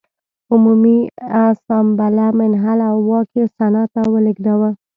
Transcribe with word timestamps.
عمومي 0.51 0.97
اسامبله 1.49 2.27
منحل 2.39 2.79
او 2.89 2.95
واک 3.09 3.29
یې 3.37 3.45
سنا 3.57 3.83
ته 3.93 4.01
ولېږداوه. 4.13 4.69